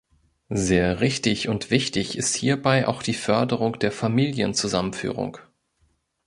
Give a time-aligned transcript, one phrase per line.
[0.55, 5.37] Sehr richtig und wichtig ist hierbei auch die Förderung der Familienzusammenführung.